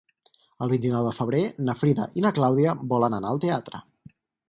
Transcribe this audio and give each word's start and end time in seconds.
El 0.65 0.71
vint-i-nou 0.75 1.09
de 1.09 1.11
febrer 1.17 1.43
na 1.69 1.77
Frida 1.83 2.09
i 2.21 2.25
na 2.27 2.35
Clàudia 2.41 2.77
volen 2.97 3.19
anar 3.23 3.35
al 3.37 3.47
teatre. 3.49 3.89